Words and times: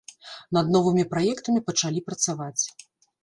Над 0.57 0.71
новымі 0.75 1.03
праектамі 1.11 1.63
пачалі 1.69 2.03
працаваць. 2.09 2.63